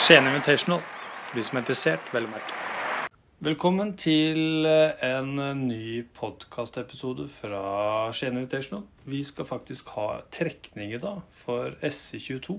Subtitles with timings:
[0.00, 0.80] Skien Invitational,
[1.28, 2.56] for de som er interessert, vel å merke.
[3.40, 5.30] Velkommen til eh, en
[5.64, 7.62] ny podkastepisode fra
[8.16, 8.84] Skien Invitational.
[9.08, 12.58] Vi skal faktisk ha trekning i dag for SI22.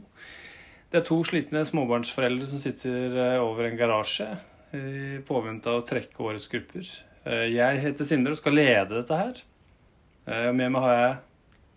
[0.91, 4.29] Det er to slitne småbarnsforeldre som sitter eh, over en garasje
[4.77, 6.87] i påvente av å trekke årets grupper.
[7.27, 9.43] Eh, Jeg heter Sindre og skal lede dette her.
[10.27, 11.19] Eh, og Med meg har jeg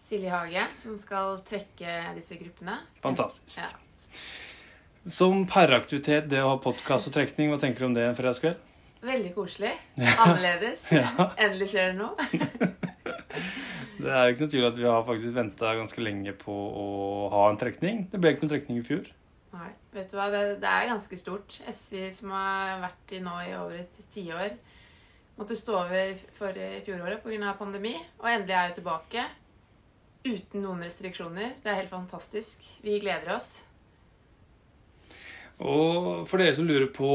[0.05, 2.79] Silje Hage, som skal trekke disse gruppene.
[3.05, 3.57] Fantastisk.
[3.59, 3.71] Ja.
[5.05, 8.57] Som paraktivitet, det å ha podkast og trekning, hva tenker du om det en fredagskveld?
[9.05, 9.75] Veldig koselig.
[10.25, 10.87] Annerledes.
[10.97, 11.27] Ja.
[11.37, 12.15] Endelig skjer det noe.
[14.05, 16.87] Det er ikke noe tvil at vi har faktisk venta ganske lenge på å
[17.33, 18.03] ha en trekning.
[18.11, 19.07] Det ble ikke noen trekning i fjor.
[19.55, 21.57] Nei, vet du hva, det, det er ganske stort.
[21.73, 24.57] SI som har vært i nå i over et tiår,
[25.39, 27.55] måtte stå over for i fjoråret pga.
[27.61, 29.29] pandemi, og endelig er jeg tilbake.
[30.27, 31.55] Uten noen restriksjoner.
[31.63, 32.67] Det er helt fantastisk.
[32.85, 33.63] Vi gleder oss.
[35.63, 37.09] Og for dere som lurer på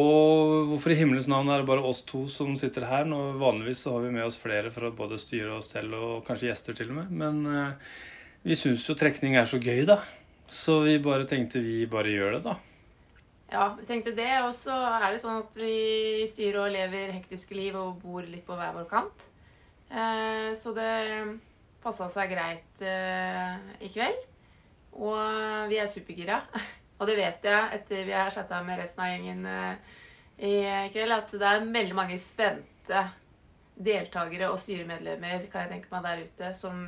[0.69, 3.97] hvorfor i himmelens navn er det bare oss to som sitter her, nå vanligvis så
[3.97, 6.93] har vi med oss flere for å både styre og stelle, og kanskje gjester til
[6.93, 7.11] og med.
[7.11, 7.99] Men eh,
[8.47, 9.99] vi syns jo trekning er så gøy, da.
[10.49, 12.55] Så vi bare tenkte vi bare gjør det, da.
[13.51, 14.31] Ja, vi tenkte det.
[14.45, 18.47] Og så er det sånn at vi styrer og lever hektiske liv og bor litt
[18.47, 19.29] på hver vår kant.
[19.91, 20.95] Eh, så det
[21.83, 24.27] passa seg greit eh, i kveld.
[24.95, 26.43] Og vi er supergira.
[26.99, 29.97] Og det vet jeg etter vi har chatta med resten av gjengen eh,
[30.49, 30.53] i
[30.93, 33.05] kveld, at det er veldig mange spente
[33.79, 36.81] deltakere og styremedlemmer kan jeg tenke meg der ute som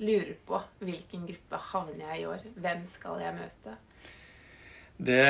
[0.00, 2.46] lurer på hvilken gruppe havner jeg i år.
[2.56, 3.76] Hvem skal jeg møte?
[4.96, 5.20] Det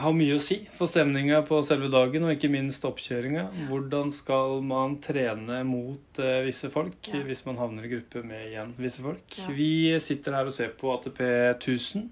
[0.00, 3.42] har mye å si for stemninga på selve dagen, og ikke minst oppkjøringa.
[3.68, 7.20] Hvordan skal man trene mot uh, visse folk Ja.
[7.26, 9.26] hvis man havner i gruppe med igjen visse folk?
[9.36, 9.52] Ja.
[9.52, 12.08] Vi sitter her og ser på ATP 1000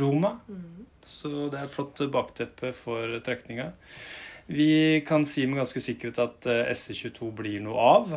[0.00, 0.86] Roma, Mm.
[1.04, 3.72] så det er et flott bakteppe for trekninga.
[4.48, 8.12] Vi kan si med ganske sikkerhet at eh, SE22 blir noe av.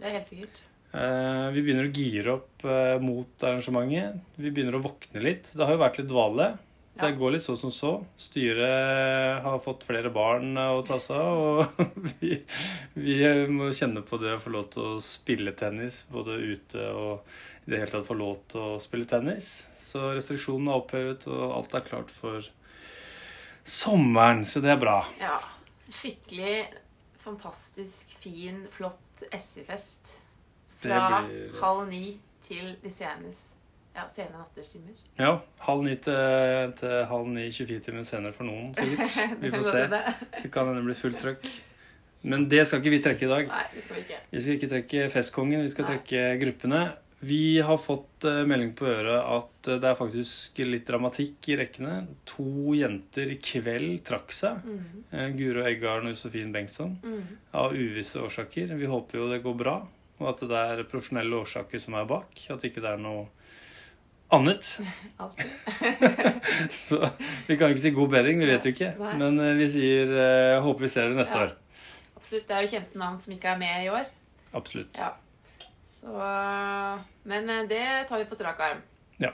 [0.00, 0.62] Det er helt sikkert.
[0.94, 4.20] Eh, Vi begynner å gire opp eh, mot arrangementet.
[4.38, 5.50] Vi begynner å våkne litt.
[5.52, 6.52] Det har jo vært litt dvale.
[6.94, 7.16] Det Ja.
[7.18, 8.04] går litt så som så.
[8.16, 11.88] Styret har fått flere barn å ta seg av, og
[12.20, 12.36] vi,
[12.94, 13.16] vi
[13.50, 17.24] må kjenne på det å få lov til å spille tennis både ute og
[17.66, 19.66] i det hele tatt få lov til å spille tennis.
[19.80, 22.46] Så restriksjonene er opphevet, og alt er klart for
[23.64, 24.98] sommeren, så det er bra.
[25.20, 25.38] Ja.
[25.88, 26.66] Skikkelig
[27.24, 30.14] fantastisk fin, flott SI-fest.
[30.84, 33.46] Fra blir- halv ni til de senes,
[33.94, 34.96] ja, sene nattestimer.
[35.20, 39.14] Ja, halv ni til, til halv ni 24 timer senere for noen, sikkert.
[39.42, 39.86] Vi får se.
[40.42, 41.48] Det kan hende det blir fullt trøkk.
[42.24, 43.48] Men det skal ikke vi trekke i dag.
[43.52, 44.18] Nei, det skal vi ikke.
[44.30, 45.96] Vi skal ikke trekke Festkongen, vi skal Nei.
[45.98, 46.84] trekke gruppene.
[47.24, 51.58] Vi har fått eh, melding på øret at eh, det er faktisk litt dramatikk i
[51.60, 51.98] rekkene.
[52.32, 54.64] To jenter i kveld trakk seg.
[54.64, 55.36] Mm -hmm.
[55.36, 56.98] Guro Eggarden og Josefin Bengtsson.
[57.02, 57.36] Mhm.
[57.52, 58.74] Av uvisse årsaker.
[58.74, 59.76] Vi håper jo det går bra,
[60.18, 62.50] og at det er profesjonelle årsaker som er bak.
[62.50, 63.28] At ikke det er noe
[64.34, 64.70] annet.
[66.74, 66.98] Så
[67.48, 68.92] vi kan ikke si god bedring, vi vet jo ikke.
[69.00, 69.12] Nei.
[69.20, 71.46] Men eh, vi sier uh, håper vi ser det neste Ja.
[71.48, 71.54] år.
[72.18, 72.46] Absolutt.
[72.48, 74.06] Det er jo kjente navn som ikke er med i år.
[74.56, 75.00] Absolutt.
[75.00, 75.10] Ja.
[75.90, 76.12] Så,
[77.30, 78.80] men eh, det tar vi på strak arm.
[79.22, 79.32] Ja,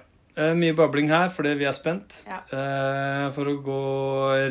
[0.56, 2.22] mye babling her fordi vi er spent.
[2.28, 2.40] Ja.
[3.34, 3.80] For å gå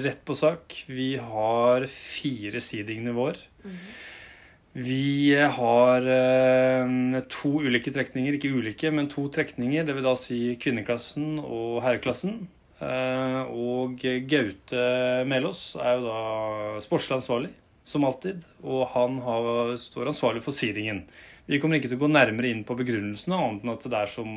[0.04, 0.76] rett på sak.
[0.92, 3.40] Vi har fire seeding-nivåer.
[3.64, 3.84] Mhm.
[4.74, 8.38] Vi har eh, to ulike trekninger.
[8.38, 9.88] Ikke ulike, men to trekninger.
[9.88, 12.44] Det vil da si kvinneklassen og herreklassen.
[12.80, 13.98] Eh, og
[14.30, 14.86] Gaute
[15.28, 17.52] Melås er jo da sportslig ansvarlig,
[17.84, 18.46] som alltid.
[18.62, 21.04] Og han har, står ansvarlig for seedingen.
[21.50, 24.12] Vi kommer ikke til å gå nærmere inn på begrunnelsene, annet enn at det er
[24.14, 24.34] som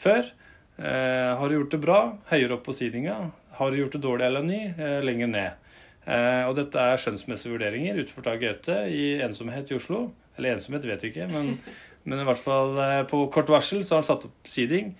[0.00, 0.30] før.
[0.78, 2.00] Eh, har du gjort det bra,
[2.32, 3.18] høyere opp på seedinga.
[3.58, 5.67] Har du gjort det dårlig eller ny, eh, lenger ned.
[6.08, 10.06] Eh, og dette er skjønnsmessige vurderinger utført av Gaute i ensomhet i Oslo.
[10.38, 11.58] Eller ensomhet vet vi ikke, men,
[12.08, 14.94] men i hvert fall eh, på kort varsel så har han satt opp seeding.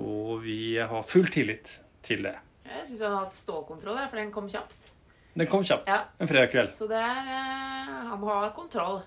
[0.00, 2.34] Og vi har full tillit til det.
[2.66, 4.90] Jeg syns han har hatt stålkontroll, for den kom kjapt.
[5.38, 6.02] Den kom kjapt Ja.
[6.20, 6.74] en fredag kveld.
[6.76, 9.02] Så det er eh, Han har kontroll.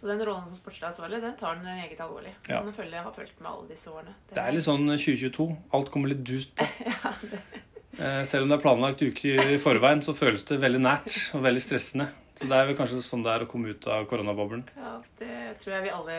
[0.00, 2.32] Så den rollen som sportslig ansvarlig, den tar han meget alvorlig.
[2.48, 2.58] Ja.
[2.64, 4.16] Han følger, har fulgt med alle disse årene.
[4.34, 5.46] Det er litt sånn 2022.
[5.78, 6.66] Alt kommer litt dust på.
[6.88, 7.38] ja, det,
[7.98, 11.60] Selv om det er planlagt uker i forveien, så føles det veldig nært og veldig
[11.60, 12.06] stressende.
[12.38, 14.62] Så det er vel kanskje sånn det er å komme ut av koronaboblen.
[14.80, 16.16] ja, det tror jeg vi alle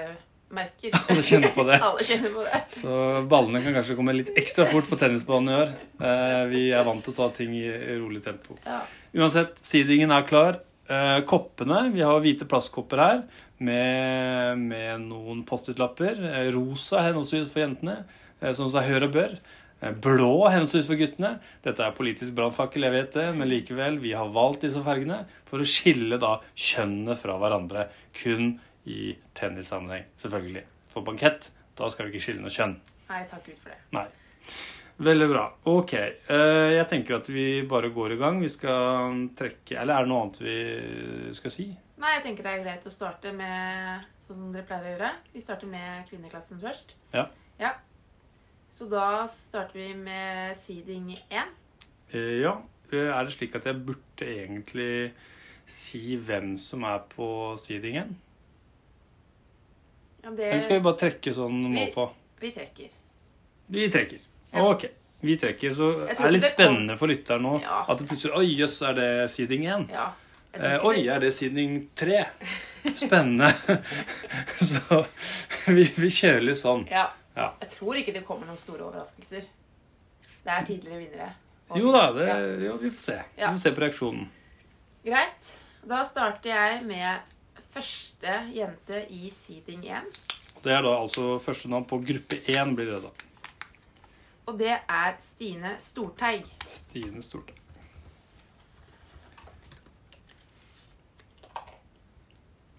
[0.54, 0.94] merker.
[1.10, 1.80] Alle kjenner på det.
[1.88, 2.60] alle kjenner på det.
[2.78, 2.98] Så
[3.32, 5.72] ballene kan kanskje komme litt ekstra fort på tennisbanen i år.
[5.98, 7.66] Eh, Vi er vant til å ta ting i
[7.98, 8.60] rolig tempo.
[8.68, 8.84] Ja.
[9.18, 10.60] Uansett, seedingen er klar.
[10.86, 13.24] Eh, Koppene Vi har hvite plastkopper her
[13.64, 16.22] med, med noen Post-It-lapper.
[16.22, 18.04] Eh, Rosa henholdsvis for jentene,
[18.40, 19.36] eh, sånn som er hør og bør.
[19.84, 21.36] Eh, Blå hensyns for guttene.
[21.66, 25.60] Dette er politisk brannfakkel, jeg vet det, men likevel, vi har valgt disse fargene for
[25.64, 27.90] å skille da kjønnene fra hverandre.
[28.16, 28.54] Kun
[28.88, 30.64] i tennissammenheng, selvfølgelig.
[30.94, 31.50] For bankett,
[31.80, 32.78] da skal vi ikke skille noe kjønn.
[33.10, 33.80] Nei, takk Gud for det.
[33.96, 34.08] Nei.
[35.04, 35.44] Veldig bra.
[35.72, 35.94] Ok.
[35.98, 38.40] eh, Jeg tenker at vi bare går i gang.
[38.44, 41.66] Vi skal trekke Eller er det noe annet vi skal si?
[41.98, 45.10] Nei, jeg tenker det er greit å starte med sånn som dere pleier å gjøre.
[45.34, 46.94] Vi starter med kvinneklassen først.
[47.16, 47.26] Ja.
[47.60, 47.74] ja.
[48.74, 51.52] Så da starter vi med seeding 1.
[52.12, 52.62] Eh, Ja.
[52.92, 55.12] Eh, Er det slik at jeg burde egentlig
[55.66, 58.16] si hvem som er på seedingen?
[60.24, 62.10] Ja, det Eller skal vi bare trekke sånn måfå?
[62.40, 62.90] Vi trekker.
[63.70, 64.20] Vi trekker.
[64.54, 64.66] Ja.
[64.70, 64.86] Ok.
[65.24, 67.86] Vi trekker, så er det litt det spennende for lytteren nå Ja.
[67.88, 69.90] at det plutselig Oi, jøss, er det seeding 1?
[69.90, 70.10] Ja.
[70.54, 72.26] Eh, oi, er det seeding 3?
[72.94, 73.48] Spennende.
[74.60, 75.06] så
[75.74, 76.86] vi, vi kjører litt sånn.
[76.92, 77.08] Ja.
[77.36, 77.50] Ja.
[77.62, 79.46] Jeg tror ikke det kommer noen store overraskelser.
[80.44, 81.30] Det er tidligere vinnere.
[81.70, 82.68] Og- Jo da, det, Ja.
[82.68, 83.24] jo, vi får se.
[83.38, 84.30] Vi får se på reaksjonen.
[85.06, 85.52] Greit.
[85.88, 87.20] Da starter jeg med
[87.74, 90.04] første jente i seeding 1.
[90.64, 93.10] Det er da altså første navn på gruppe 1 blir det da.
[94.48, 96.46] Og det er Stine Storteig.
[96.66, 97.56] Stine Storteig.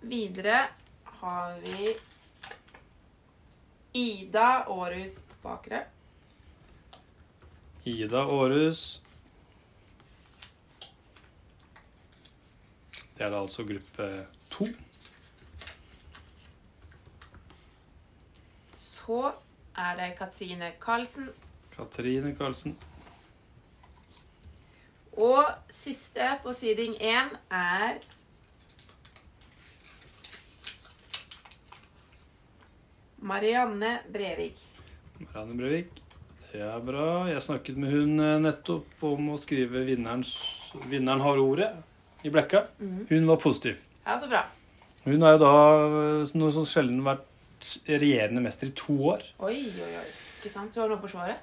[0.00, 0.62] Videre
[1.04, 1.94] har vi
[3.94, 5.12] Ida Aarhus
[5.42, 5.84] Bakre.
[7.84, 9.02] Ida Aarhus.
[13.14, 14.66] Det er da altså gruppe 2.
[18.78, 19.32] Så
[19.76, 21.28] er det Katrine Karlsen.
[21.76, 22.78] Katrine Karlsen.
[25.12, 27.98] Og siste på siding 1 er
[33.24, 34.58] Marianne Brevik.
[35.18, 36.02] Marianne Brevik.
[36.52, 37.24] Det er bra.
[37.30, 41.70] Jeg snakket med hun eh, nettopp om å skrive 'Vinneren har ordet'
[42.22, 42.66] i Blekka.
[42.78, 43.06] Mhm.
[43.08, 43.80] Hun var positiv.
[44.04, 44.44] Ja, så bra.
[45.06, 45.54] Hun har jo da
[45.86, 47.24] eh, noe så sjelden vært
[47.88, 49.24] regjerende mester i to år.
[49.40, 50.06] Oi, oi, oi.
[50.38, 50.74] Ikke sant?
[50.74, 51.40] Du har noe å forsvare?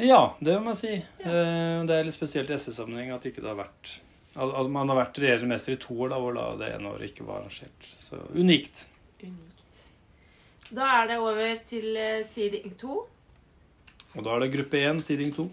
[0.00, 0.94] Ja, det må jeg si.
[1.20, 1.84] Ja.
[1.84, 3.98] Det er litt spesielt i SS-sammenheng at ikke det har vært
[4.32, 7.10] Altså man har vært regjerende mester i to år, da, hvor da det ene året
[7.10, 7.84] ikke var arrangert.
[8.00, 8.86] Så unikt.
[9.20, 9.61] Unikt.
[10.72, 13.08] Da er det over til siding seeding 2.
[14.14, 15.50] Og da er det gruppe 1, seeding 2.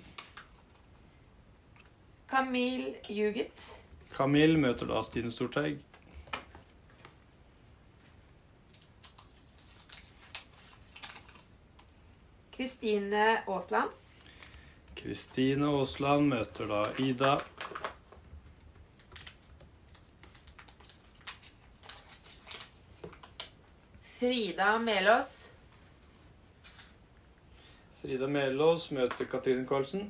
[2.29, 3.65] Camille Jugit.
[4.13, 5.77] Camille møter da Stine Storteig.
[12.55, 13.91] Kristine Aasland.
[14.95, 17.35] Kristine Aasland møter da Ida.
[24.19, 25.47] Frida Melås.
[28.01, 30.09] Frida Melås møter Katrine Karlsen.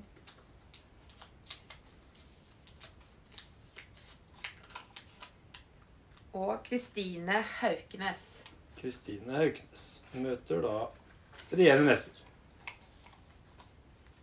[6.34, 8.26] Og Kristine Haukenes.
[8.82, 9.86] Kristine Hauknes
[10.18, 10.76] møter da
[11.54, 12.26] regjerende mester.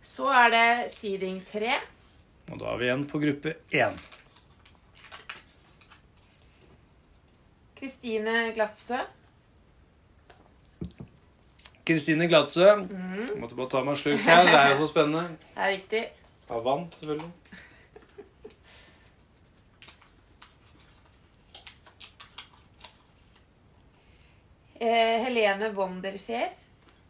[0.03, 1.77] Så er det seeding tre.
[2.51, 3.95] Og da er vi igjen på gruppe én.
[7.79, 9.07] Kristine Glatsø.
[11.87, 12.67] Kristine Gladsø.
[12.75, 14.43] Mhm, Måtte bare ta meg en slurk her.
[14.45, 15.37] Det er jo så spennende.
[15.55, 16.03] Det er viktig.
[16.49, 17.31] Av vann, selvfølgelig.
[24.79, 26.51] Eh, Helene Wonderfair.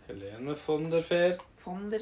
[0.07, 1.35] Helene von der Feer.
[1.65, 1.99] Von der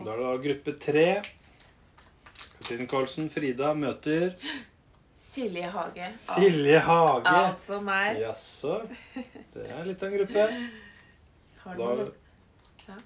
[0.00, 1.22] Og Da er det da gruppe tre.
[2.56, 4.32] Katrine Karlsen, Frida møter
[5.30, 6.12] Silje Hage.
[6.18, 7.28] Silje Hage.
[7.28, 8.16] Altså meg.
[8.18, 8.80] Jaså.
[9.54, 10.46] Det er litt av en gruppe.
[11.62, 12.06] Har du noe?
[12.88, 12.96] noe?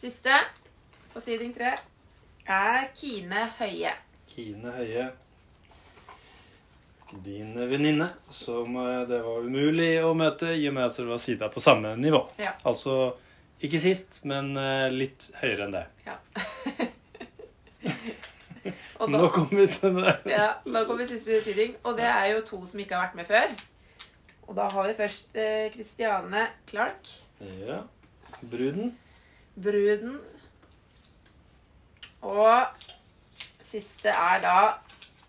[0.00, 0.38] Siste
[1.12, 1.74] på seeding 3
[2.56, 3.92] er Kine Høie.
[4.32, 5.10] Kine Høie.
[7.28, 11.20] Din venninne, som eh, det var umulig å møte i og med at dere var
[11.20, 12.24] sida på samme nivå.
[12.40, 12.56] Ja.
[12.64, 13.12] Altså
[13.60, 15.84] ikke sist, men eh, litt høyere enn det.
[16.08, 16.16] Ja.
[19.02, 20.14] Og Nå da, kommer vi til det.
[20.30, 23.26] ja, nå kommer siste seeding, og det er jo to som ikke har vært med
[23.26, 23.54] før.
[24.46, 27.10] Og da har vi først eh, Christiane Clark.
[27.66, 27.80] Ja.
[28.42, 28.94] Bruden.
[29.58, 30.20] Bruden.
[32.22, 32.86] Og
[33.66, 34.56] siste er da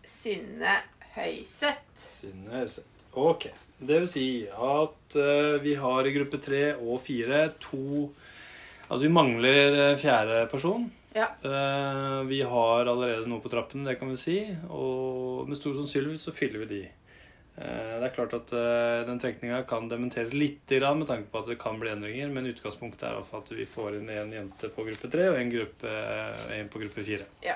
[0.05, 0.77] Synne
[1.15, 1.85] Høyseth.
[1.97, 3.05] Synne Høyseth.
[3.13, 3.47] Ok.
[3.83, 8.11] Det vil si at uh, vi har i gruppe tre og fire to
[8.83, 10.83] Altså vi mangler eh, fjerde person.
[11.13, 11.29] Ja.
[11.45, 14.37] Uh, vi har allerede noe på trappene, det kan vi si.
[14.73, 16.83] Og med stor sannsynlighet så fyller vi de
[17.53, 21.37] Uh, Det er klart at uh, den trekninga kan dementeres litt grann med tanke på
[21.37, 24.81] at det kan bli endringer, men utgangspunktet er at vi får inn en jente på
[24.87, 25.91] gruppe tre og en, gruppe,
[26.73, 27.27] på gruppe fire.
[27.45, 27.53] Ja.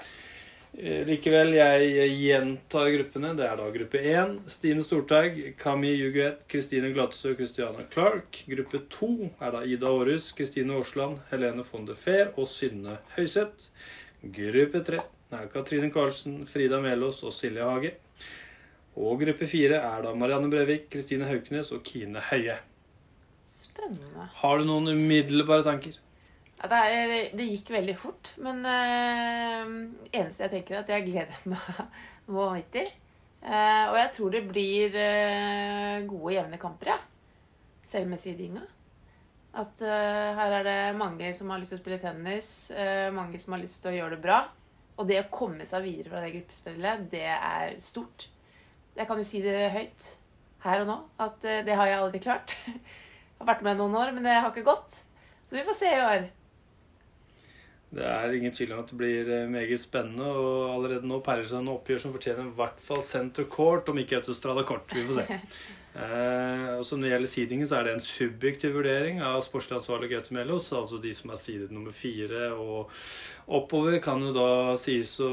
[0.77, 3.31] Eh, Likevel, jeg gjentar gruppene.
[3.33, 8.43] Det er da gruppe 1 Stine Storteig, Kami Juguet, Kristine Gladsø, Christiana Clark.
[8.45, 9.09] Gruppe 2
[9.41, 13.71] er da Ida Aarhus, Kristine Aasland, Helene von de Fehr og Synne Høyseth.
[14.21, 15.01] Gruppe 3
[15.39, 17.95] er Katrine Karlsen, Frida Melås og Silje Hage.
[18.93, 22.61] Og gruppe 4 er da Marianne Brevik, Kristine Hauknes og Kine Høie.
[23.49, 24.29] Spennende.
[24.43, 25.97] Har du noen umiddelbare tanker?
[26.57, 29.67] Ja, det, er, det gikk veldig fort, men uh,
[30.09, 31.83] eneste jeg tenker er at jeg gleder meg
[32.27, 32.87] noe vanvittig.
[33.43, 36.97] Uh, og jeg tror det blir uh, gode, jevne kamper, ja.
[37.87, 38.63] Selv med sidinga.
[39.57, 43.39] At uh, her er det mange som har lyst til å spille tennis, eh, mange
[43.41, 44.39] som har lyst til å gjøre det bra.
[44.97, 48.27] Og det å komme seg videre fra det gruppespillet, det er stort.
[48.97, 50.09] Jeg kan jo si det høyt
[50.65, 52.57] her og nå, at det har jeg aldri klart.
[53.37, 54.95] Jeg har vært med noen år, men det har ikke gått.
[55.45, 56.23] Så vi får se i år.
[57.97, 61.47] Det er ingen tvil om at det blir eh, meget spennende, og allerede nå peiler
[61.49, 64.93] seg noen oppgjør som fortjener i hvert fall center court, om ikke autostrada kort.
[64.93, 65.41] Vi får se.
[65.97, 69.79] Eh, og så Når det gjelder seedingen, så er det en subjektiv vurdering av sportslig
[69.79, 70.67] ansvarlig Gaute Melos.
[70.77, 72.91] Altså de som er seedet nummer fire og
[73.47, 75.31] oppover, kan jo da sies å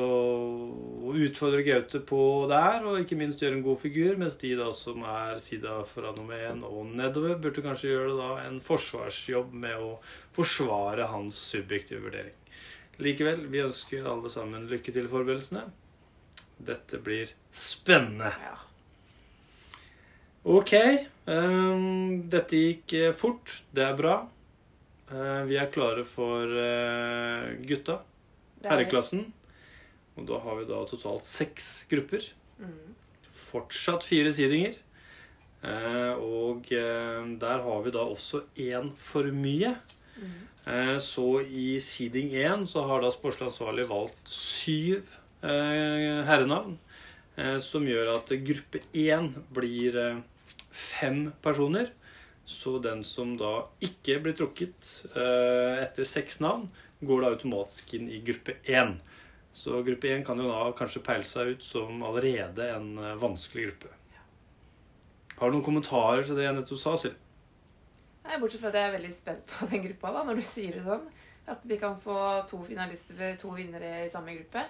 [1.12, 4.16] utfordre Gaute på der, og ikke minst gjøre en god figur.
[4.16, 8.30] Mens de da som er sida fra nummer én og nedover, burde kanskje gjøre da
[8.46, 9.98] en forsvarsjobb med å
[10.32, 12.32] forsvare hans subjektive vurdering.
[13.02, 15.64] Likevel, vi ønsker alle sammen lykke til i forberedelsene.
[16.64, 18.30] Dette blir spennende.
[18.30, 18.54] Ja.
[20.44, 20.74] Ok.
[21.26, 23.62] Um, dette gikk eh, fort.
[23.74, 24.18] Det er bra.
[25.10, 27.98] Uh, vi er klare for uh, gutta.
[28.62, 28.68] er.
[28.70, 29.26] Herreklassen.
[30.14, 32.28] Og da har vi da totalt seks grupper.
[32.62, 32.94] Mm.
[33.26, 34.78] Fortsatt fire sidinger.
[35.64, 39.74] Uh, og der har vi da også én for mye.
[40.66, 45.10] Eh, Så i seeding 1 så har da sportslig ansvarlig valgt syv
[45.42, 46.78] eh, herrenavn.
[47.36, 50.22] eh, Som gjør at gruppe 1 blir
[50.70, 51.90] fem personer.
[52.46, 56.66] Så den som da ikke blir trukket etter seks navn,
[57.00, 58.98] går da automatisk inn i gruppe 1.
[59.54, 63.94] Så gruppe 1 kan jo da kanskje peile seg ut som allerede en vanskelig gruppe.
[65.38, 67.23] Har du noen kommentarer til det jeg nettopp sa, Silje?
[68.24, 70.78] Nei, Bortsett fra at jeg er veldig spent på den gruppa, da, når du sier
[70.78, 71.08] det sånn.
[71.52, 72.16] At vi kan få
[72.48, 74.62] to finalister eller to vinnere i samme gruppe.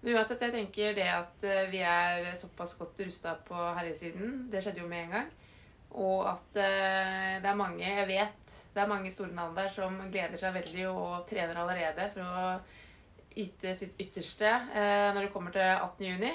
[0.00, 4.62] Men uansett, jeg tenker det at eh, vi er såpass godt rusta på herresiden, det
[4.62, 5.30] skjedde jo med en gang.
[5.98, 9.96] Og at eh, det er mange, jeg vet, det er mange store navn der som
[10.10, 12.52] gleder seg veldig og trener allerede for å
[13.38, 16.06] yte sitt ytterste eh, når det kommer til 18.
[16.06, 16.34] juni.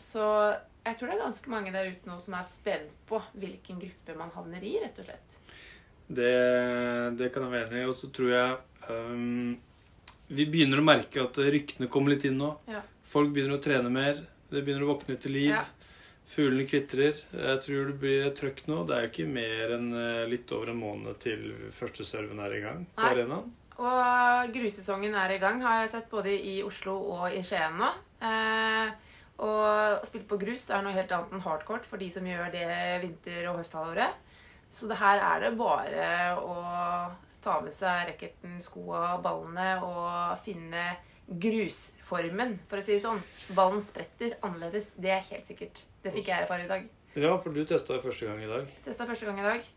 [0.00, 0.26] Så
[0.84, 4.16] jeg tror det er ganske mange der ute nå som er spent på hvilken gruppe
[4.18, 5.40] man havner i, rett og slett.
[6.06, 6.34] Det,
[7.18, 7.88] det kan jeg være enig i.
[7.88, 9.54] Og så tror jeg um,
[10.28, 12.52] Vi begynner å merke at ryktene kommer litt inn nå.
[12.70, 12.84] Ja.
[13.08, 14.20] Folk begynner å trene mer.
[14.50, 15.52] Det begynner å våkne til liv.
[15.54, 15.64] Ja.
[16.28, 17.18] Fuglene kvitrer.
[17.36, 18.82] Jeg tror det blir et trøkk nå.
[18.88, 22.56] Det er jo ikke mer enn eh, litt over en måned til første serven er
[22.56, 23.12] i gang på Nei.
[23.12, 23.52] arenaen.
[23.74, 27.90] Og grusesongen er i gang, har jeg sett både i Oslo og i Skien nå.
[28.24, 28.92] Eh,
[29.44, 32.52] og å spille på grus er noe helt annet enn hardcourt for de som gjør
[32.54, 32.68] det
[33.02, 34.20] vinter- og høsthalvåret.
[34.74, 36.06] Så det her er det bare
[36.42, 36.54] å
[37.44, 40.82] ta med seg racketen, skoa, ballene og finne
[41.28, 43.22] grusformen, for å si det sånn.
[43.56, 44.92] Ballen spretter annerledes.
[45.00, 45.84] Det er helt sikkert.
[46.02, 46.88] Det fikk jeg erfare i dag.
[47.14, 48.70] Ja, for du testa første gang i dag.
[48.84, 49.68] Testa første gang i dag.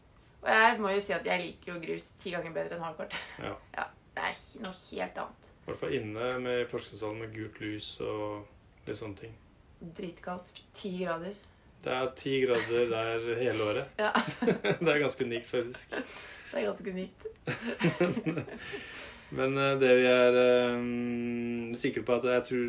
[0.41, 3.13] Og jeg må jo si at jeg liker jo grus ti ganger bedre enn hardcourt.
[3.43, 3.53] Ja.
[3.77, 3.85] ja,
[4.17, 5.51] det er noe helt annet.
[5.53, 9.37] I hvert fall inne med Porsgrunnshallen med gult lys og litt sånne ting.
[9.97, 10.51] Dritkaldt.
[10.77, 11.37] Ti grader.
[11.83, 13.85] Det er ti grader der hele året.
[14.01, 14.11] Ja,
[14.81, 15.93] Det er ganske unikt, faktisk.
[15.93, 17.27] det er ganske unikt.
[19.37, 20.37] Men eh, det vi er
[20.77, 22.67] um, sikre på, at jeg tror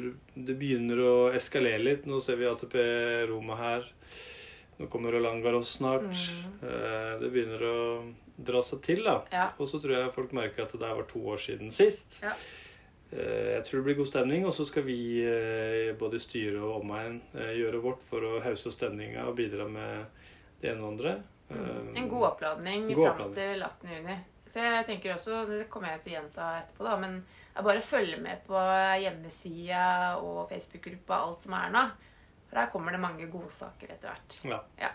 [0.49, 2.07] det begynner å eskalere litt.
[2.11, 2.75] Nå ser vi ATP
[3.31, 3.83] Roma her.
[4.79, 6.11] Nå kommer Roland Garros snart.
[6.11, 6.59] Mm.
[6.63, 7.79] Eh, det begynner å
[8.39, 9.17] dra seg til, da.
[9.35, 9.47] Ja.
[9.59, 12.21] Og så tror jeg folk merker at det der var to år siden sist.
[12.23, 12.35] Ja.
[13.11, 16.83] Eh, Jeg tror det blir god stemning, og så skal vi eh, både styre og
[16.83, 20.05] omegn eh, gjøre vårt for å hause stemninga og bidra med
[20.61, 21.15] det ene og andre.
[21.49, 21.95] Mm.
[21.97, 23.95] En god oppladning God fram til 18.
[23.95, 24.19] juni.
[24.49, 27.19] Så jeg tenker også, det kommer jeg til å gjenta etterpå, da, men
[27.55, 28.61] jeg bare følge med på
[29.03, 29.83] hjemmesida
[30.25, 31.83] og Facebook-gruppa, alt som er nå.
[32.49, 34.37] For der kommer det mange godsaker etter hvert.
[34.49, 34.61] Ja.
[34.81, 34.93] Ja.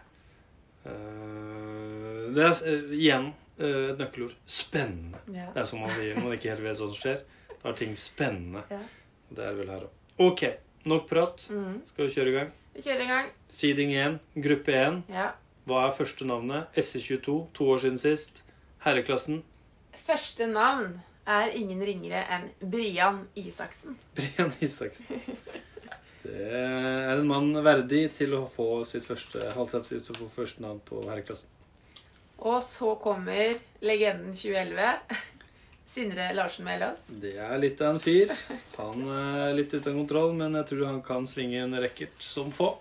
[2.33, 3.29] Det er igjen
[3.61, 4.33] et nøkkelord.
[4.49, 5.21] Spennende.
[5.29, 5.51] Ja.
[5.53, 7.21] Det er som man sier når man ikke helt vet hva som skjer.
[7.63, 8.65] Da er ting spennende.
[8.69, 8.81] Ja.
[9.33, 9.93] Det er vel her òg.
[10.21, 10.43] Ok.
[10.85, 11.45] Nok prat.
[11.49, 11.79] Mm.
[11.87, 12.51] Skal vi kjøre i gang?
[12.73, 13.31] Vi kjører i gang.
[13.47, 14.99] Seeding 1, gruppe 1.
[15.13, 15.29] Ja.
[15.69, 16.75] Hva er første navnet?
[16.75, 18.43] SE22, to år siden sist.
[18.83, 19.43] Herreklassen.
[20.03, 23.95] Første navn er ingen ringere enn Brian Isaksen.
[24.17, 25.23] Brian Isaksen.
[26.23, 30.83] Det er en mann verdig til å få sitt første halvtapsigt å få første navn
[30.83, 31.47] på herreklassen.
[32.43, 35.23] Og så kommer legenden 2011.
[35.93, 37.03] Sindre Larsen Melås.
[37.21, 38.31] Det er litt av en fyr.
[38.79, 42.71] Han er litt uten kontroll, men jeg tror han kan svinge en racket som få.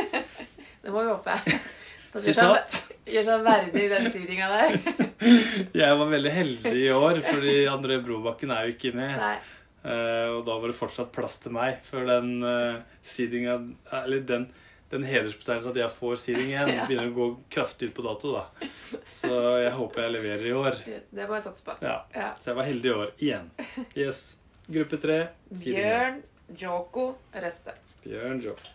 [0.80, 1.34] Det må vi håpe.
[2.24, 2.78] Sitat.
[3.04, 4.78] Gjør seg verdig i den sidinga der.
[5.82, 9.12] Jeg var veldig heldig i år, fordi André Brobakken er jo ikke med.
[9.20, 9.36] Nei.
[9.84, 13.58] Eh, og da var det fortsatt plass til meg, for den uh, sidinga
[14.00, 14.48] Eller den,
[14.90, 16.86] den hedersbetegnelsen at jeg får seeding igjen, Ja.
[16.88, 18.68] begynner å gå kraftig ut på dato, da.
[19.12, 19.28] Så
[19.62, 20.78] jeg håper jeg leverer i år.
[21.10, 21.76] Det må jeg satse på.
[21.84, 21.98] Ja.
[22.14, 22.30] Ja.
[22.40, 23.12] Så jeg var heldig i år.
[23.18, 23.50] Igjen.
[23.96, 24.22] Yes.
[24.68, 25.18] Gruppe tre.
[25.52, 25.82] seeding.
[25.84, 26.22] Bjørn
[26.62, 27.74] Joko Røste.
[28.04, 28.74] Bjørn Joko.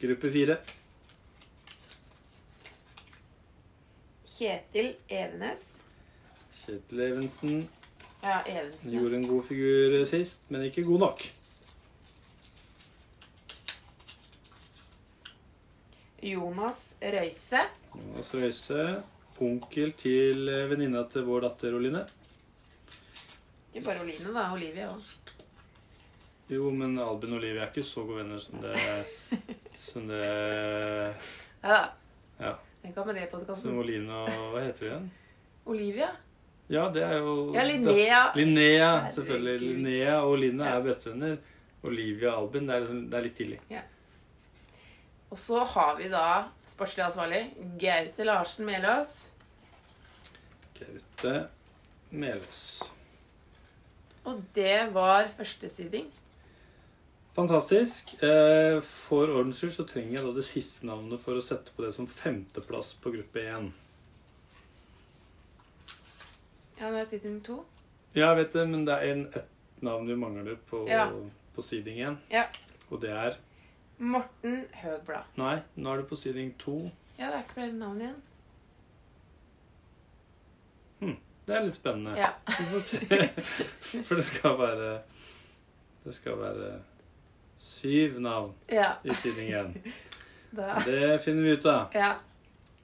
[0.00, 0.56] Gruppe fire.
[4.26, 5.68] Kjetil Evenes.
[6.52, 7.62] Kjetil Evensen
[8.22, 8.92] Ja, Evensen.
[8.92, 9.00] ja.
[9.00, 11.24] gjorde en god figur sist, men ikke god nok.
[16.22, 17.64] Jonas Røise.
[17.94, 18.84] Jonas Røise,
[19.42, 22.04] onkel til eh, venninna til vår datter Oline.
[23.72, 24.46] Ikke bare Oline, da.
[24.54, 25.18] Olivia òg.
[26.52, 28.74] Jo, men Albin og Olivia er ikke så gode venner som det
[29.88, 30.22] Som det
[31.62, 31.84] Ja da.
[32.38, 32.52] Ja.
[32.92, 33.78] Hva med det Som.
[33.80, 35.10] Oline og Hva heter det igjen?
[35.72, 36.10] Olivia?
[36.72, 38.20] Ja, det er jo Ja, Linnea.
[38.34, 39.14] Linnea, Herregud.
[39.16, 39.60] selvfølgelig.
[39.60, 40.78] Linnea og Oline Ja.
[40.78, 41.36] er bestevenner.
[41.84, 43.58] Olivia og Albin, det er, liksom, det er litt tidlig.
[45.32, 46.24] Og så har vi da
[46.68, 47.42] sportslig ansvarlig
[47.80, 49.30] Gaute Larsen Melås.
[50.78, 51.48] Gaute
[52.12, 52.82] Melås.
[54.24, 56.06] Og det var førstesiding.
[57.34, 58.12] Fantastisk.
[58.22, 61.82] Eh, For ordens skyld så trenger jeg da det siste navnet for å sette på
[61.86, 63.72] det som femteplass på gruppe 1.
[66.82, 67.60] Ja, nå er seeding to.
[68.16, 71.04] Ja, jeg vet det, men det er en, et navn vi mangler på, Ja.
[71.54, 72.16] på siding 1.
[72.32, 72.42] Ja.
[72.90, 73.36] Og det er
[74.02, 75.28] Morten Høgblad.
[75.38, 76.74] Nei, nå er det på siding 2.
[77.18, 78.16] Ja, det er ikke flere navn igjen.
[81.00, 81.16] Hm.
[81.46, 82.16] Det er litt spennende.
[82.18, 82.28] Ja.
[82.58, 84.02] Vi får se.
[84.06, 84.90] For det skal være
[86.04, 86.72] Det skal være
[87.62, 88.92] syv navn Ja.
[89.04, 89.76] i siding 1.
[90.84, 91.92] Det finner vi ut av.
[91.94, 92.12] Ja.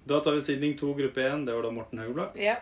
[0.08, 1.42] Da tar vi siding 2, gruppe 1.
[1.46, 2.36] Det var da Morten Høgblad.
[2.38, 2.54] ja.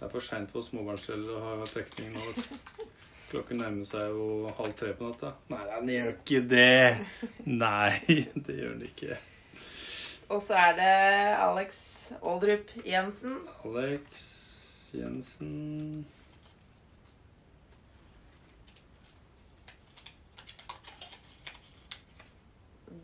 [0.00, 2.22] Det er for seint for småbarnsforeldre å ha trekning nå.
[3.28, 5.34] Klokken nærmer seg jo halv tre på natta.
[5.52, 6.86] Nei, den gjør ikke det!
[7.44, 9.18] Nei, det gjør den ikke.
[10.32, 10.94] Og så er det
[11.44, 11.82] Alex
[12.32, 13.36] Oldrup Jensen.
[13.68, 14.24] Alex
[14.96, 15.52] Jensen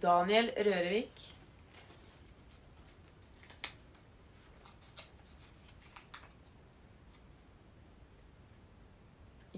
[0.01, 1.36] Daniel Rørevik.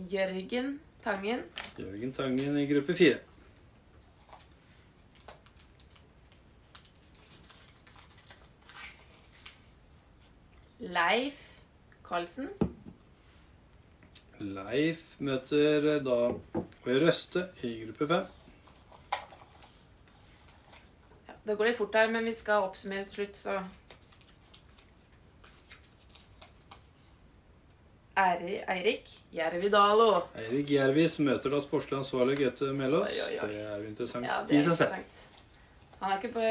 [0.07, 1.43] Jørgen Tangen.
[1.79, 3.19] Jørgen Tangen i gruppe fire.
[10.79, 11.41] Leif
[12.07, 12.49] Karlsen.
[14.39, 16.19] Leif møter da
[16.87, 18.29] Røste i gruppe fem.
[21.27, 23.59] Ja, det går litt fort her, men vi skal oppsummere til slutt, så
[28.19, 30.11] Eirik Jervidalo.
[30.39, 33.15] Eirik Gjervis møter da sportslig ansvarlig Gaute Melås.
[33.15, 35.25] Det er jo interessant Ja, i seg selv.
[35.99, 36.43] Han er ikke på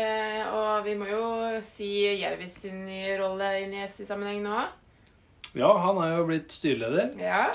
[0.57, 1.23] Og vi må jo
[1.63, 4.65] si Jervis sin nye rolle inn i SI-sammenheng nå.
[5.57, 7.13] Ja, han er jo blitt styreleder.
[7.19, 7.47] Ja.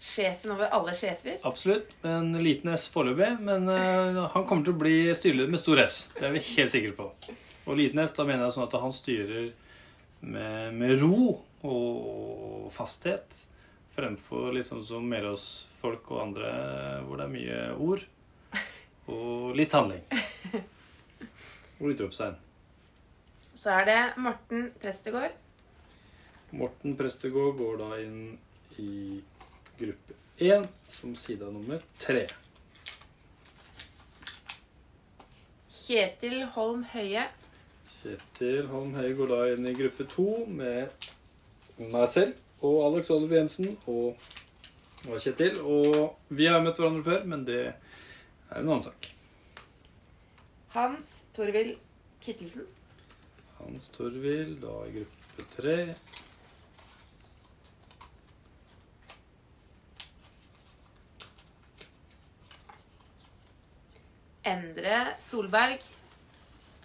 [0.00, 1.36] Sjefen over alle sjefer.
[1.44, 1.90] Absolutt.
[2.06, 3.34] En liten S foreløpig.
[3.44, 6.02] Men uh, han kommer til å bli styreleder med stor S.
[6.16, 7.08] Det er vi helt sikre på.
[7.66, 9.50] Og liten S, da mener jeg sånn at han styrer
[10.20, 13.46] med, med ro og fasthet.
[13.94, 16.50] Fremfor litt sånn som Melås-folk og andre,
[17.06, 18.04] hvor det er mye ord.
[19.10, 20.04] Og litt handling.
[21.80, 22.36] Og utropstegn.
[23.56, 25.34] Så er det Morten Prestegård.
[26.56, 28.22] Morten Prestegård går da inn
[28.80, 29.20] i
[29.80, 32.24] gruppe 1 som sida nummer 3.
[35.90, 37.26] Kjetil Holm Høie.
[38.00, 40.88] Kjetil Holm Haug og la inn i gruppe to med
[41.92, 44.16] meg selv og Alex Oliver Jensen og,
[45.08, 45.60] og, Kjetil.
[45.60, 49.10] Og vi har møtt hverandre før, men det er en annen sak.
[50.76, 51.76] Hans Torvild
[52.24, 52.64] Kittelsen.
[53.60, 55.78] Hans Torvild, da i gruppe tre.
[64.50, 65.99] Endre Solberg.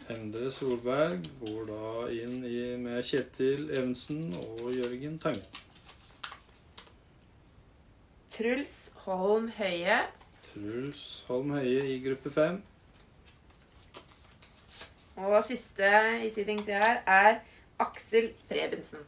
[0.10, 5.64] Endre Solberg går da inn i, med Kjetil Evensen og Jørgen Tangen.
[8.30, 9.98] Truls Holm Høie.
[10.46, 12.62] Truls Holm Høie i gruppe fem.
[15.16, 15.90] Og siste
[16.22, 17.42] i sitting 3 her er
[17.82, 19.02] Aksel Prebensen.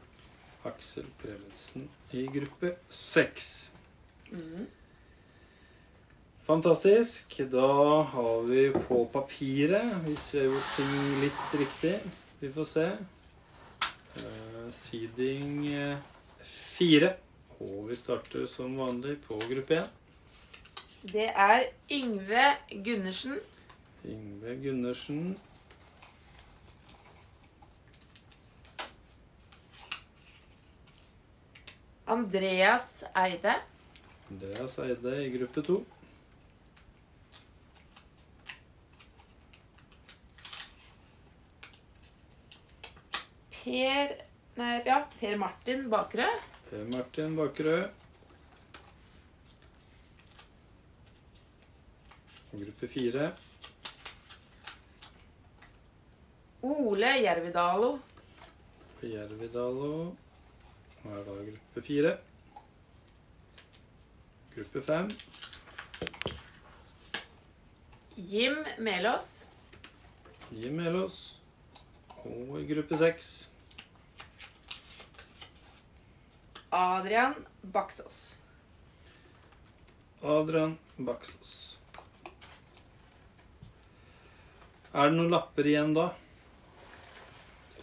[0.66, 3.72] Aksel Prebensen i gruppe seks.
[6.48, 7.42] Fantastisk.
[7.52, 11.96] Da har vi på papiret, hvis vi har gjort ting litt riktig
[12.40, 12.86] Vi får se.
[14.22, 15.98] Eh, seeding eh,
[16.48, 17.10] fire.
[17.60, 19.90] Og vi starter som vanlig på gruppe én.
[21.04, 22.46] Det er Yngve
[22.86, 23.36] Gundersen.
[24.06, 25.36] Yngve Gundersen.
[32.08, 33.60] Andreas Eide.
[34.32, 35.84] Andreas Eide i gruppe to.
[43.68, 46.26] Per Nei, ja, Per Martin Bakerø.
[46.70, 47.82] Per Martin Bakerø.
[52.54, 53.26] Gruppe fire.
[56.62, 57.90] Ole Jervidalo.
[59.04, 59.92] Jervidalo.
[61.04, 62.14] Nå er da gruppe fire.
[64.56, 65.12] Gruppe fem.
[68.16, 69.30] Jim Melås.
[70.56, 71.20] Jim Melås.
[72.24, 73.30] Og gruppe seks.
[76.70, 78.36] Adrian Baksås.
[80.22, 81.80] Adrian Baksås.
[84.94, 86.10] Er det noen lapper igjen da?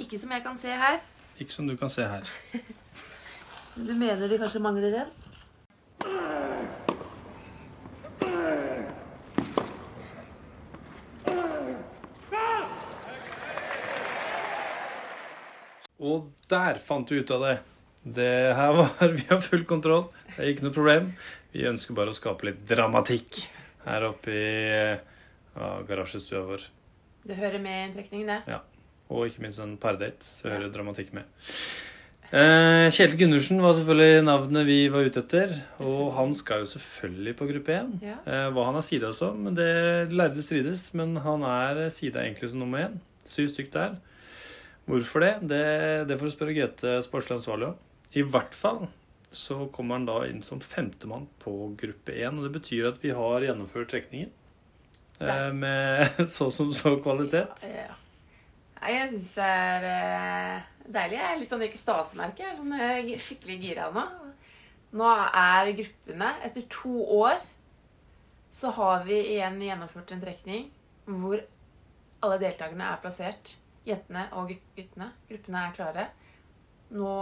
[0.03, 0.99] Ikke som jeg kan se her.
[1.41, 2.29] Ikke som du kan se her.
[3.75, 5.09] Du mener vi kanskje mangler en?
[15.99, 17.57] Og der fant vi ut av det.
[18.05, 20.07] Det her var Vi har full kontroll.
[20.35, 21.11] Det er ikke noe problem.
[21.55, 23.45] Vi ønsker bare å skape litt dramatikk
[23.85, 24.53] her oppe i
[25.55, 26.69] ja, garasjestua vår.
[27.25, 28.61] Det hører med i en trekning, det.
[29.13, 31.29] Og ikke minst en pardate, så hører dramatikk med.
[32.35, 35.53] Eh, Kjetil Gundersen var selvfølgelig navnet vi var ute etter.
[35.85, 37.93] Og han skal jo selvfølgelig på gruppe 1.
[38.03, 38.17] Ja.
[38.27, 40.89] Eh, hva han er sida som, det lærde strides.
[40.99, 42.99] Men han er sida egentlig som nummer én.
[43.29, 43.97] Syv stykk der.
[44.91, 45.35] Hvorfor det?
[45.49, 45.65] Det,
[46.11, 47.79] det får du spørre Gaute sportslig ansvarlig om.
[48.15, 48.87] I hvert fall
[49.35, 52.39] så kommer han da inn som femtemann på gruppe 1.
[52.39, 54.31] Og det betyr at vi har gjennomført trekningen.
[55.19, 55.47] Ja.
[55.47, 57.67] Eh, med så som så kvalitet.
[57.67, 57.91] Ja.
[58.81, 61.19] Nei, jeg syns det er eh, deilig.
[61.19, 62.45] Jeg er litt sånn ikke stasemerke.
[62.45, 64.05] Jeg er sånn eh, skikkelig gira nå.
[64.95, 67.41] Nå er gruppene Etter to år
[68.55, 70.69] så har vi igjen gjennomført en trekning
[71.09, 71.41] hvor
[72.23, 73.57] alle deltakerne er plassert.
[73.85, 75.11] Jentene og guttene.
[75.29, 76.05] Gruppene er klare.
[76.95, 77.17] Nå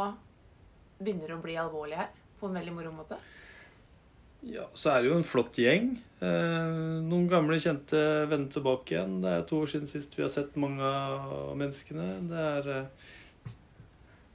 [1.05, 2.11] begynner å bli alvorlig her
[2.41, 3.19] på en veldig moro måte.
[4.43, 5.93] Ja, så er det jo en flott gjeng.
[6.19, 9.21] Eh, noen gamle, kjente venner tilbake igjen.
[9.23, 12.09] Det er to år siden sist vi har sett mange av menneskene.
[12.31, 13.13] Det er eh,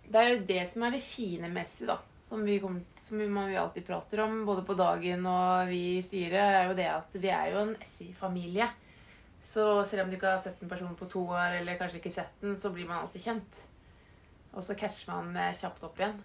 [0.08, 1.97] Det er jo det som er det fine messig, da.
[2.23, 6.39] Som vi, kommer, som vi, alltid prater om, både på dagen og vi i styret,
[6.39, 8.67] er jo det at vi er jo en SI-familie.
[9.43, 12.15] Så selv om du ikke har sett en person på to år, eller kanskje ikke
[12.15, 13.62] sett den, så blir man alltid kjent.
[14.56, 16.19] Og så catcher man eh, kjapt opp igjen.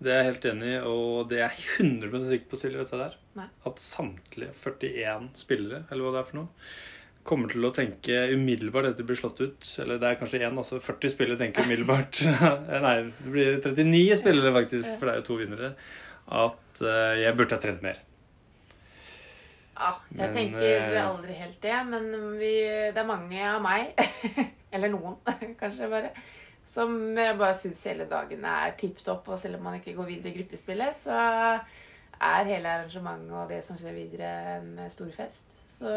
[0.00, 2.92] Det er jeg helt enig i, og det er jeg 100 sikker på, Silje, vet
[2.92, 3.18] du der.
[3.36, 3.46] Nei.
[3.68, 6.70] At samtlige 41 spillere, eller hva det er for noe,
[7.30, 9.72] kommer til å tenke umiddelbart etter det blir slått ut.
[9.82, 12.22] Eller det er kanskje én, altså 40 spillere tenker umiddelbart.
[12.86, 15.74] Nei, det blir 39 spillere, faktisk, for det er jo to vinnere.
[16.40, 18.00] At eh, jeg burde ha trent mer.
[19.80, 22.10] Ja, jeg Men, tenker eh, aldri helt det, men
[22.40, 22.52] vi,
[22.92, 23.94] det er mange av meg,
[24.74, 25.16] eller noen
[25.60, 26.10] kanskje bare,
[26.70, 29.28] som jeg bare syns hele dagen er tipp topp.
[29.32, 31.16] Og selv om man ikke går videre i gruppespillet, så
[32.20, 35.56] er hele arrangementet og det som skjer videre, en stor fest.
[35.80, 35.94] Så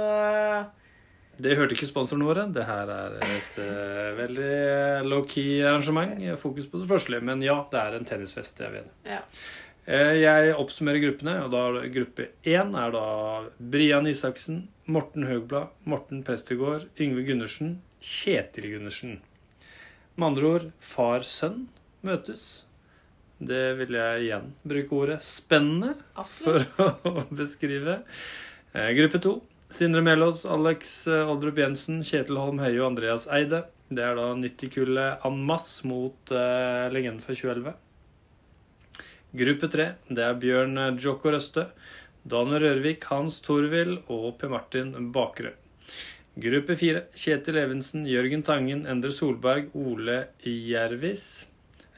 [1.44, 2.46] Det hørte ikke sponsorene våre.
[2.54, 4.54] Det her er et uh, veldig
[5.10, 6.16] low-key arrangement.
[6.42, 7.26] Fokus på det sportslige.
[7.26, 8.62] Men ja, det er en tennisfest.
[8.64, 9.20] Jeg vet ja.
[9.86, 13.06] Eh, Jeg oppsummerer gruppene, og da gruppe én er da
[13.60, 19.18] Brian Isaksen, Morten Høgblad, Morten Prestegård, Yngve Gundersen, Kjetil Gundersen.
[20.16, 21.66] Med andre ord far-sønn
[22.06, 22.66] møtes.
[23.44, 26.70] Det vil jeg igjen bruke ordet spennende Absolutt.
[26.76, 28.02] for å beskrive.
[28.74, 29.40] Eh, Gruppe to.
[29.74, 33.64] Sindre Melås, Alex eh, Oldrup Jensen, Kjetil Holm Høie og Andreas Eide.
[33.94, 37.74] Det er da 90-kullet en masse mot uh, legenden fra 2011.
[39.44, 39.88] Gruppe tre.
[40.10, 41.68] Det er Bjørn Joko Røste,
[42.24, 45.52] Daniel Rørvik, Hans Thorvild og Per Martin Bakerø.
[46.34, 51.48] Gruppe fire Kjetil Evensen, Jørgen Tangen, Endre Solberg, Ole Jervis.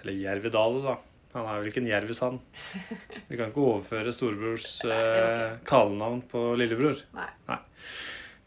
[0.01, 0.95] Eller Jervedale, da.
[1.35, 2.37] Han er vel ikke en jervis, han.
[3.29, 7.01] Vi kan ikke overføre storebrors eh, kallenavn på lillebror.
[7.15, 7.57] Nei.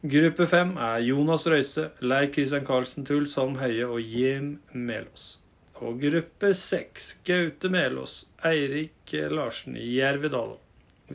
[0.09, 5.39] Gruppe fem er Jonas Røise, Leir Christian Karlsen, Truls Holm Høie og Jim Melås.
[5.85, 10.57] Og gruppe seks Gaute Melås, Eirik Larsen, Jervedale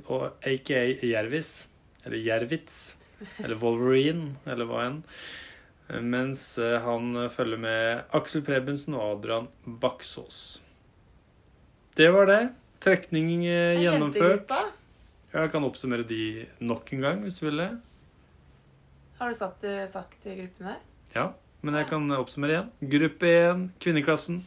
[0.09, 1.55] og aka Jervis,
[2.03, 2.95] eller Jervitz,
[3.43, 5.01] eller Wolverine, eller hva enn.
[6.01, 10.61] Mens eh, han følger med Aksel Prebensen og Adrian Baksås.
[11.97, 12.41] Det var det.
[12.81, 14.51] Trekning eh, gjennomført.
[15.33, 17.69] Jeg kan oppsummere de nok en gang, hvis du vil det.
[19.19, 20.79] Har du satt, eh, sagt gruppen der?
[21.13, 21.27] Ja,
[21.61, 22.71] men jeg kan oppsummere igjen.
[22.95, 24.41] Gruppe 1, kvinneklassen.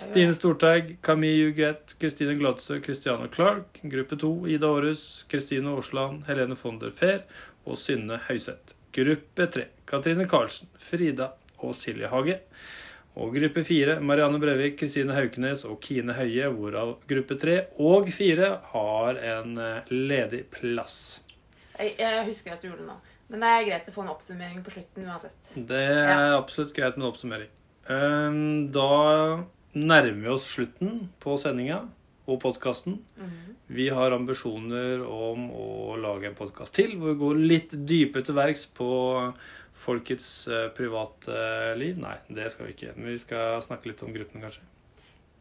[0.00, 3.80] Stine Storteig, Camille Huguet, Kristine Gladsø, Christiane Clark.
[3.82, 7.22] Gruppe 2, Ida Aarhus, Kristine Aasland, Helene von der Fehr
[7.66, 8.76] og Synne Høyseth.
[8.94, 12.38] Gruppe tre Katrine Karlsen, Frida og Silje Hage.
[13.20, 18.52] Og gruppe fire Marianne Brevik, Kristine Haukenes og Kine Høie, hvorav gruppe tre og fire
[18.72, 21.20] har en eh, ledig plass.
[21.76, 22.98] Jeg, jeg husker at du gjorde det nå.
[23.30, 25.52] Men det er greit å få en oppsummering på slutten uansett.
[25.68, 27.50] Det er absolutt greit med en oppsummering.
[27.90, 28.88] Ehm, Da
[29.74, 31.84] nærmer vi oss slutten på sendinga
[32.30, 33.00] og podkasten.
[33.16, 33.56] Mhm.
[33.70, 38.34] Vi har ambisjoner om å lage en podkast til hvor vi går litt dypere til
[38.34, 38.90] verks på
[39.80, 41.98] folkets eh, private liv.
[42.02, 42.96] Nei, det skal vi ikke.
[42.96, 44.66] Men vi skal snakke litt om gruppen, kanskje.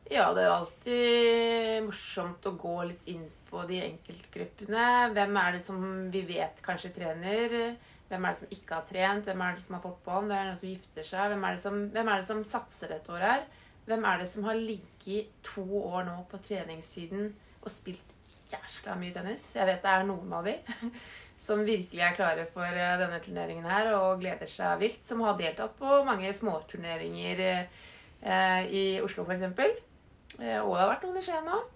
[0.10, 4.86] Ja, det er alltid morsomt å gå litt inn på de enkeltgruppene.
[5.14, 7.76] Hvem er det som vi vet kanskje trener?
[8.10, 9.30] Hvem er det som ikke har trent?
[9.30, 10.30] Hvem er det som har fått barn?
[10.30, 11.34] Hvem er det som gifter seg?
[11.34, 13.44] Hvem er det som, hvem er det som satser dette året her?
[13.90, 17.32] Hvem er det som har ligget to år nå på treningssiden
[17.64, 18.12] og spilt
[18.52, 19.48] jæskla mye tennis?
[19.56, 20.54] Jeg vet det er noen av de
[21.46, 25.02] som virkelig er klare for eh, denne turneringen her og gleder seg vilt.
[25.08, 29.48] Som har deltatt på mange småturneringer eh, i Oslo, f.eks.
[29.50, 31.76] Eh, Og det har vært noen i Skien òg.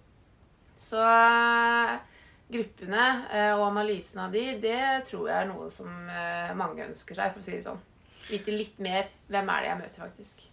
[0.83, 1.01] Så
[2.53, 3.03] gruppene
[3.55, 5.89] og analysen av de, det tror jeg er noe som
[6.59, 7.79] mange ønsker seg, for å si det sånn.
[8.27, 9.07] Vite litt mer.
[9.31, 10.43] Hvem er det jeg møter, faktisk?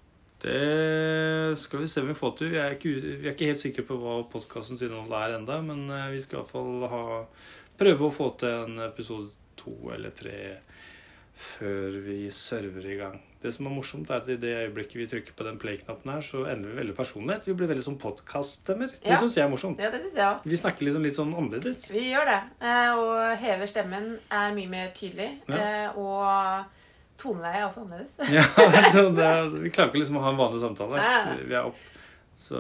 [0.40, 2.50] Det skal vi se om vi får til.
[2.54, 5.82] Vi er ikke, vi er ikke helt sikre på hva podkastens innhold er enda, men
[5.92, 7.02] eh, vi skal iallfall ha
[7.80, 9.28] prøve å få til en episode
[9.60, 10.38] to eller tre
[11.40, 13.14] før vi server i gang.
[13.40, 16.24] Det som er morsomt, er at i det øyeblikket vi trykker på den play-knappen her,
[16.24, 17.46] så ender vi veldig personlighet.
[17.48, 18.90] Vi blir veldig sånn podkast-stemmer.
[18.92, 19.16] Det Ja.
[19.16, 19.80] syns jeg er morsomt.
[19.80, 20.50] Ja, det synes jeg også.
[20.52, 21.86] Vi snakker liksom litt sånn annerledes.
[21.92, 22.40] Vi gjør det.
[22.60, 25.30] Eh, Og hever stemmen er mye mer tydelig.
[25.48, 25.56] Ja.
[25.56, 26.64] Eh, Og
[27.20, 28.16] toneleie er også annerledes.
[28.36, 29.30] Ja, det, det,
[29.66, 31.04] vi klarer ikke liksom å ha en vanlig samtale.
[31.46, 31.86] Vi er opp.
[32.40, 32.56] Så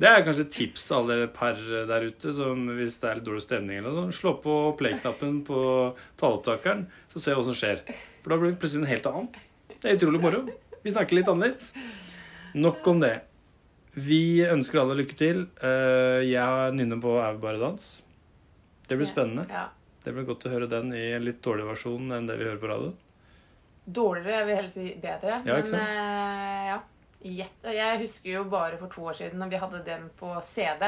[0.00, 1.58] det er kanskje et tips til alle dere par
[1.90, 5.60] der ute som hvis det er litt dårlig stemning eller noe, slå på play-knappen på
[6.20, 7.82] taleopptakeren, så ser vi hva som skjer.
[8.24, 9.28] For da blir det plutselig en helt annen.
[9.80, 10.40] Det er utrolig moro.
[10.84, 11.74] Vi snakker litt annerledes.
[12.56, 13.12] Nok om det.
[14.00, 15.44] Vi ønsker alle lykke til.
[15.60, 17.86] Eh, Jeg nynner på Au bare dans.
[18.88, 19.44] Det blir spennende.
[20.04, 22.60] Det blir godt å høre den i en litt dårlig versjon enn det vi hører
[22.62, 22.94] på radio.
[23.96, 25.40] Dårligere, jeg vil heller si bedre.
[25.46, 25.56] Ja?
[25.60, 27.46] Men eh, ja.
[27.70, 30.86] Jeg husker jo bare for to år siden når vi hadde den på CD.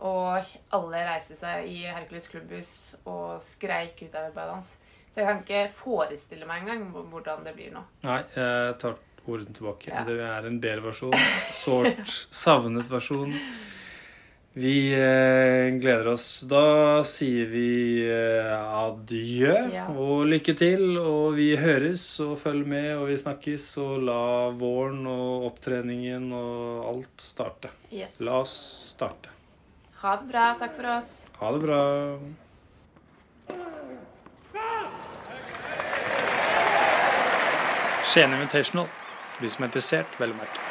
[0.00, 2.70] Og alle reiste seg i Hercules klubbhus
[3.04, 4.70] og skreik ut av dans.
[5.10, 7.82] Så jeg kan ikke forestille meg engang hvor- hvordan det blir nå.
[8.06, 8.96] Nei, jeg tar
[9.28, 9.90] ordene tilbake.
[9.92, 10.04] Ja.
[10.04, 11.12] Det er en bedre versjon.
[11.52, 13.34] Sårt savnet versjon.
[14.52, 16.40] Vi eh, gleder oss.
[16.50, 18.50] Da sier vi eh,
[18.82, 19.84] adjø Ja.
[19.94, 20.96] og lykke til.
[20.98, 23.68] Og vi høres og følg med, og vi snakkes.
[23.84, 24.20] Og la
[24.58, 27.70] våren og opptreningen og alt starte.
[27.94, 28.18] Yes.
[28.20, 28.56] La oss
[28.90, 29.30] starte.
[30.02, 30.48] Ha det bra.
[30.58, 31.12] Takk for oss.
[31.38, 31.82] Ha det bra.
[38.04, 38.88] Skien Invitational,
[39.30, 40.69] for de som er interessert, vel å merke.